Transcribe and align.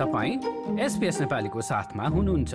तपाईँ 0.00 0.80
एसपिएस 0.80 1.20
नेपालीको 1.20 1.60
साथमा 1.60 2.08
हुनुहुन्छ। 2.08 2.54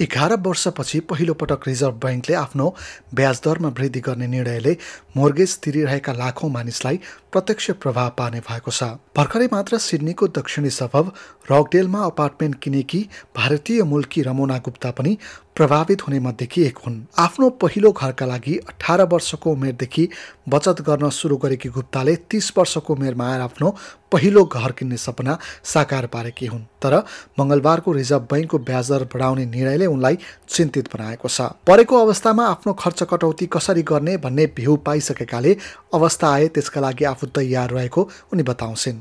एघार 0.00 0.32
वर्षपछि 0.40 0.98
पहिलो 1.00 1.34
पटक 1.34 1.66
रिजर्भ 1.66 1.94
ब्याङ्कले 2.02 2.34
आफ्नो 2.34 2.66
ब्याज 3.14 3.40
दरमा 3.44 3.68
वृद्धि 3.68 4.00
गर्ने 4.00 4.26
निर्णयले 4.26 4.72
मोर्गेज 5.16 5.56
तिरिरहेका 5.58 6.12
लाखौँ 6.12 6.50
मानिसलाई 6.50 7.00
प्रत्यक्ष 7.32 7.70
प्रभाव 7.82 8.08
पार्ने 8.18 8.40
भएको 8.40 8.70
छ। 8.70 8.82
भर्खरै 9.16 9.48
मात्र 9.52 9.78
सिडनीको 9.78 10.28
दक्षिणी 10.40 10.70
सभब 10.70 11.12
रकडेलमा 11.50 12.00
अपार्टमेन्ट 12.04 12.58
किनेकी 12.62 13.00
भारतीय 13.36 13.82
मूलकी 13.82 14.22
रमोना 14.22 14.58
गुप्ता 14.58 14.90
पनि 14.90 15.16
प्रभावित 15.56 16.06
हुने 16.06 16.18
मध्येकी 16.18 16.62
एक 16.62 16.78
हुन्। 16.86 17.00
आफ्नो 17.18 17.50
पहिलो 17.60 17.92
घरका 17.92 18.26
लागि 18.26 18.56
अठार 18.68 19.02
वर्षको 19.12 19.52
उमेरदेखि 19.52 20.08
बचत 20.48 20.80
गर्न 20.80 21.10
सुरु 21.12 21.36
गरेकी 21.36 21.68
गुप्ताले 21.68 22.16
तीस 22.30 22.52
वर्षको 22.58 22.94
उमेरमा 22.94 23.30
आएर 23.30 23.40
आफ्नो 23.40 23.74
पहिलो 24.12 24.44
घर 24.44 24.72
किन्ने 24.72 24.96
सपना 24.96 25.38
साकार 25.64 26.06
पारेकी 26.14 26.46
हुन् 26.46 26.64
तर 26.82 26.94
मङ्गलबारको 27.38 27.92
रिजर्भ 27.92 28.26
बैङ्कको 28.32 28.58
ब्याज 28.68 28.90
दर 28.92 29.04
बढाउने 29.14 29.44
निर्णयले 29.46 29.86
उनलाई 29.86 30.18
चिन्तित 30.48 30.86
बनाएको 30.94 31.28
छ। 31.28 31.40
परेको 31.66 31.94
अवस्थामा 31.96 32.44
आफ्नो 32.46 32.72
खर्च 32.82 33.02
कटौती 33.10 33.46
कसरी 33.46 33.82
गर्ने 33.82 34.16
भन्ने 34.24 34.46
भ्यू 34.56 34.76
पाइसकेकाले 34.86 35.52
अवस्था 35.94 36.32
आए 36.32 36.48
त्यसका 36.54 36.80
लागि 36.80 37.04
आफू 37.12 37.26
तयार 37.38 37.70
रहेको 37.70 38.08
उनी 38.32 38.42
बताउँछिन्। 38.42 38.98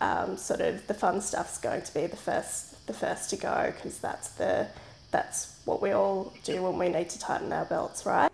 Um, 0.00 0.36
the 2.88 2.94
first 2.94 3.28
to 3.30 3.36
go 3.36 3.72
because 3.72 3.98
that's 3.98 4.28
the 4.40 4.66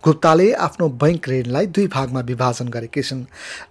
गुप्ताले 0.05 0.47
आफ्नो 0.53 0.87
बैङ्क 1.03 1.29
ऋणलाई 1.29 1.65
दुई 1.67 1.87
भागमा 1.87 2.21
विभाजन 2.21 2.67
गरेकी 2.69 3.01
छिन्। 3.01 3.23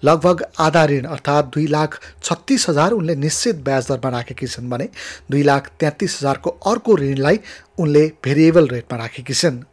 लगभग 0.04 0.44
आधा 0.60 0.84
ऋण 0.86 1.04
अर्थात् 1.04 1.52
दुई 1.54 1.66
लाख 1.66 2.00
छत्तिस 2.22 2.68
हजार 2.68 2.90
उनले 2.92 3.14
निश्चित 3.16 3.56
ब्याज 3.64 3.88
दरमा 3.88 4.10
राखेकी 4.10 4.46
छन् 4.46 4.70
भने 4.70 4.88
दुई 5.30 5.42
लाख 5.42 5.62
तेत्तिस 5.80 6.12
हजारको 6.18 6.50
अर्को 6.50 6.96
ऋणलाई 6.96 7.40
उनले 7.78 8.04
भेरिएबल 8.24 8.68
रेटमा 8.68 8.96
राखेकी 8.98 9.34
छिन्। 9.34 9.64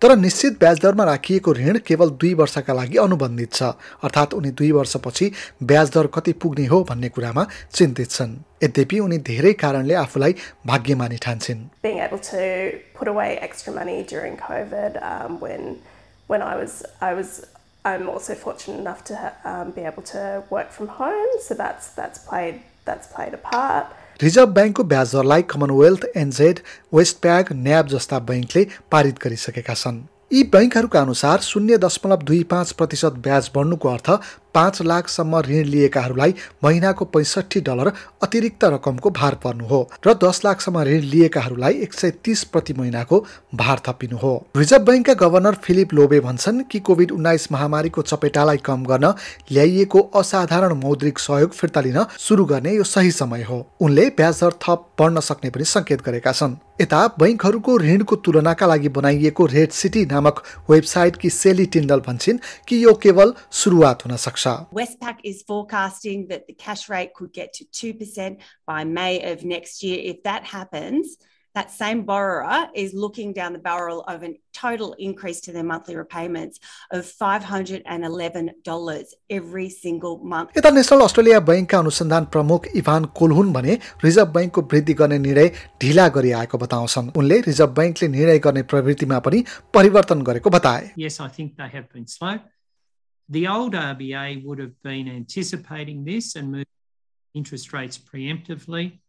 तर 0.00 0.16
निश्चित 0.16 0.58
ब्याज 0.58 0.78
दरमा 0.80 1.04
राखिएको 1.04 1.52
ऋण 1.52 1.78
केवल 1.78 2.10
दुई 2.10 2.34
वर्षका 2.34 2.72
लागि 2.74 2.96
अनुबन्धित 2.98 3.52
छ 3.52 3.62
अर्थात् 4.04 4.34
उनी 4.34 4.50
दुई 4.50 4.72
वर्षपछि 4.72 5.32
ब्याज 5.62 5.90
दर 5.90 6.06
कति 6.06 6.32
पुग्ने 6.32 6.66
हो 6.66 6.82
भन्ने 6.84 7.08
कुरामा 7.08 7.46
चिन्तित 7.74 8.10
छन्। 8.10 8.36
यद्यपि 8.64 8.98
उनी 8.98 9.18
धेरै 9.18 9.52
कारणले 9.52 9.94
आफूलाई 9.94 10.34
भाग्यमानी 10.66 11.16
ठान्छन्। 11.16 11.60
रिजर्भ 24.22 24.48
ब्याङ्कको 24.54 24.82
ब्याज 24.84 25.12
दरलाई 25.12 25.42
कमनवेल्थ 25.50 26.04
एनजेड 26.16 26.58
वेस्ट 26.94 27.16
ब्याग 27.22 27.48
न्याब 27.52 27.86
जस्ता 27.88 28.18
बैङ्कले 28.28 28.62
पारित 28.90 29.16
गरिसकेका 29.22 29.74
छन्। 29.74 29.98
यी 30.32 30.42
बैङ्कहरूका 30.54 31.00
अनुसार 31.00 31.40
शून्य 31.42 31.78
दशमलव 31.84 32.22
दुई 32.22 32.42
पाँच 32.52 32.72
प्रतिशत 32.78 33.18
ब्याज 33.24 33.50
बढ्नुको 33.54 33.88
अर्थ 33.88 34.10
पाँच 34.54 34.80
लाखसम्म 34.82 35.40
ऋण 35.40 35.64
लिएकाहरूलाई 35.66 36.34
महिनाको 36.64 37.04
पैँसठी 37.06 37.60
डलर 37.60 37.92
अतिरिक्त 38.22 38.64
रकमको 38.64 39.10
भार 39.10 39.34
पर्नु 39.44 39.66
हो 39.66 39.80
र 40.06 40.14
दस 40.24 40.40
लाखसम्म 40.44 40.82
ऋण 40.82 41.00
लिएकाहरूलाई 41.12 41.74
एक 41.82 41.94
सय 41.94 42.10
तिस 42.24 42.44
प्रति 42.44 42.74
महिनाको 42.74 43.18
भार 43.54 43.80
थपिनु 43.86 44.16
हो। 44.16 44.34
रिजर्भ 44.56 44.82
ब्याङ्कका 44.82 45.14
गभर्नर 45.20 45.54
फिलिप 45.64 45.94
लोबे 45.94 46.20
भन्छन् 46.20 46.62
कि 46.70 46.78
कोभिड 46.80 47.10
उन्नाइस 47.10 47.50
महामारीको 47.52 48.02
चपेटालाई 48.02 48.56
कम 48.64 48.84
गर्न 48.84 49.12
ल्याइएको 49.52 50.00
असाधारण 50.16 50.72
मौद्रिक 50.80 51.18
सहयोग 51.18 51.52
फिर्ता 51.52 51.80
लिन 51.80 52.04
सुरु 52.18 52.44
गर्ने 52.44 52.74
यो 52.74 52.84
सही 52.84 53.10
समय 53.12 53.42
हो। 53.42 53.58
उनले 53.80 54.08
ब्याज 54.16 54.40
दर 54.40 54.52
थप 54.62 54.86
बढ्न 55.00 55.20
सक्ने 55.20 55.50
पनि 55.50 55.64
सङ्केत 55.64 56.02
गरेका 56.04 56.32
छन्। 56.32 56.56
यता 56.80 57.06
बैङ्कहरूको 57.18 57.76
ऋणको 57.78 58.16
तुलनाका 58.16 58.66
लागि 58.66 58.88
बनाइएको 58.88 59.46
रेड 59.46 59.70
सिटी 59.72 60.04
नामक 60.06 60.42
वेबसाइटकी 60.70 61.30
सेली 61.30 61.66
टिन्डल 61.66 62.00
भन्छन् 62.06 62.38
कि 62.68 62.84
यो 62.84 62.92
केवल 63.02 63.34
सुरुवात 63.52 64.04
हुन 64.06 64.16
सक्छ। 64.16 64.43
Westpac 64.50 65.18
is 65.24 65.42
forecasting 65.42 66.28
that 66.28 66.46
the 66.46 66.52
cash 66.54 66.88
rate 66.88 67.14
could 67.14 67.32
get 67.32 67.52
to 67.54 67.64
2% 67.64 68.38
by 68.66 68.84
May 68.84 69.32
of 69.32 69.44
next 69.44 69.82
year. 69.82 69.98
If 70.02 70.22
that 70.24 70.44
happens, 70.44 71.16
that 71.54 71.70
same 71.70 72.02
borrower 72.02 72.68
is 72.74 72.92
looking 72.94 73.32
down 73.32 73.52
the 73.52 73.60
barrel 73.60 74.00
of 74.02 74.24
a 74.24 74.30
total 74.52 74.94
increase 74.94 75.40
to 75.42 75.52
their 75.52 75.62
monthly 75.62 75.94
repayments 75.96 76.58
of 76.90 77.06
$511 77.06 79.04
every 79.30 79.68
single 79.70 80.18
month. 80.32 80.50
यता 80.56 80.70
national 80.70 81.00
Australia 81.00 81.40
बैङ्कका 81.50 81.78
अनुसन्धान 81.78 82.24
प्रमुख 82.36 82.66
Ivan 82.82 83.04
कोलहुन 83.20 83.52
भने 83.52 83.78
reserve 84.04 84.28
बैङ्कको 84.38 84.60
वृद्धि 84.72 84.94
गर्ने 85.02 85.18
निर्णय 85.28 85.48
ढिला 85.82 86.08
गरिआएको 86.16 86.58
बताउँछन् 86.64 87.10
उनले 87.22 87.40
रिजर्भ 87.46 87.70
बैङ्कले 87.78 88.08
निर्णय 88.16 88.38
गर्ने 88.48 88.62
प्रवृत्तिमा 88.74 89.18
पनि 89.28 89.44
परिवर्तन 89.74 90.22
गरेको 90.30 90.50
बताए 90.58 90.90
Yes, 90.96 91.20
I 91.20 91.28
think 91.38 91.56
they 91.56 91.70
have 91.76 91.88
been 91.94 92.08
slow. 92.16 92.34
The 93.28 93.48
old 93.48 93.72
RBA 93.72 94.44
would 94.44 94.58
have 94.58 94.80
been 94.82 95.08
anticipating 95.08 96.04
this 96.04 96.36
and 96.36 96.52
moved 96.52 96.66
interest 97.32 97.72
rates 97.72 97.98
preemptively. 97.98 99.00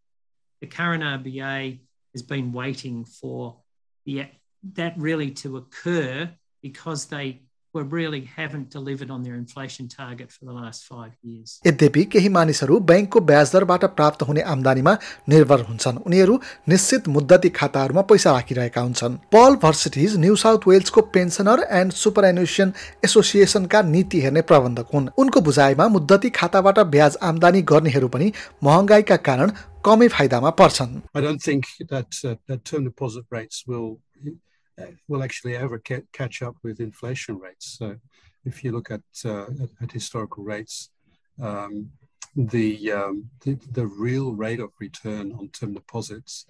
The 0.61 0.67
current 0.67 1.03
RBA 1.03 1.79
has 2.13 2.21
been 2.21 2.53
waiting 2.53 3.05
for 3.05 3.57
the, 4.05 4.27
that 4.73 4.97
really 4.97 5.31
to 5.31 5.57
occur 5.57 6.31
because 6.61 7.05
they 7.05 7.44
really 7.83 8.23
haven't 8.39 8.71
delivered 8.77 9.11
on 9.11 9.23
their 9.23 9.45
inflation 9.45 9.87
target 9.99 10.29
for 10.31 10.47
the 10.47 10.63
last 10.63 10.83
five 10.93 11.11
years. 11.25 11.61
यद्यपि 11.67 12.03
केही 12.03 12.29
मानिसहरू 12.29 12.79
ब्याङ्कको 12.79 13.19
ब्याज 13.19 13.53
दरबाट 13.53 13.85
प्राप्त 13.85 14.21
हुने 14.21 14.41
आम्दानीमा 14.41 14.97
निर्भर 15.29 15.59
हुन्छन्। 15.59 15.97
उनीहरू 15.97 16.39
निश्चित 16.69 17.07
मुद्दती 17.07 17.49
खाताहरूमा 17.49 18.01
पैसा 18.01 18.31
राखिरहेका 18.31 18.81
हुन्छन्। 18.81 19.15
पल 19.15 19.55
भर्सिटिज 19.55 20.17
न्यू 20.17 20.35
साउथ 20.35 20.59
वेल्सको 20.67 21.01
पेन्सनर 21.01 21.67
एन्ड 21.71 21.91
सुपर 21.91 22.25
एन्युसन 22.25 22.73
एसोसिएसनका 23.05 23.81
नीति 23.81 24.21
हेर्ने 24.21 24.41
प्रबन्धक 24.41 24.87
हुन्। 24.93 25.09
उनको 25.17 25.41
बुझाइमा 25.41 25.87
मुद्दती 25.87 26.29
खाताबाट 26.29 26.79
ब्याज 26.79 27.17
आम्दानी 27.23 27.61
गर्नेहरू 27.61 28.07
पनि 28.07 28.33
महँगाईका 28.63 29.15
कारण 29.15 29.51
कमै 29.85 30.07
फाइदामा 30.07 30.49
पर्छन्। 30.49 31.01
I 31.17 31.25
don't 31.25 31.43
think 31.49 31.63
that, 31.91 32.07
uh, 32.25 32.35
that 32.49 32.59
term 32.59 32.83
deposit 32.83 33.23
rates 33.33 33.63
will 33.69 33.97
will 35.07 35.23
actually 35.23 35.55
ever 35.55 35.79
catch 36.13 36.41
up 36.41 36.55
with 36.63 36.79
inflation 36.79 37.39
rates. 37.39 37.77
So 37.79 37.97
if 38.45 38.63
you 38.63 38.71
look 38.71 38.91
at, 38.91 39.01
uh, 39.25 39.45
at, 39.63 39.69
at, 39.81 39.91
historical 39.91 40.43
rates, 40.43 40.89
um, 41.41 41.91
the, 42.35 42.91
um, 42.91 43.29
the, 43.43 43.57
the 43.71 43.87
real 43.87 44.33
rate 44.33 44.59
of 44.59 44.71
return 44.79 45.31
on 45.31 45.49
term 45.49 45.73
deposits 45.73 46.45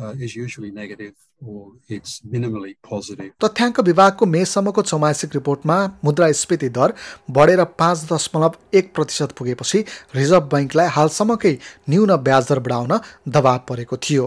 uh, 0.00 0.14
is 0.18 0.34
usually 0.34 0.70
negative 0.70 1.14
or 1.44 1.72
it's 1.88 2.20
minimally 2.20 2.76
positive. 2.82 3.32
तथ्याङ्क 3.44 3.80
विभागको 3.80 4.26
मेसम्मको 4.26 4.82
चौमासिक 4.82 5.34
रिपोर्टमा 5.34 5.76
मुद्रास्फीति 6.04 6.68
दर 6.78 6.94
बढेर 7.38 7.64
पाँच 7.78 8.04
दशमलव 8.12 8.56
एक 8.78 8.94
प्रतिशत 8.94 9.32
पुगेपछि 9.38 9.84
रिजर्भ 10.14 10.48
बैङ्कलाई 10.54 10.88
हालसम्मकै 10.96 11.56
न्यून 11.90 12.16
ब्याज 12.28 12.48
दर 12.48 12.58
बढाउन 12.68 12.98
दबाव 13.36 13.58
परेको 13.68 13.96
थियो 14.08 14.26